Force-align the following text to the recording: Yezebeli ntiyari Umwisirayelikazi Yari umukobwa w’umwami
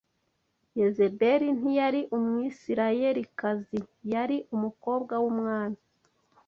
Yezebeli 0.79 1.47
ntiyari 1.59 2.01
Umwisirayelikazi 2.17 3.79
Yari 4.13 4.37
umukobwa 4.55 5.13
w’umwami 5.23 5.79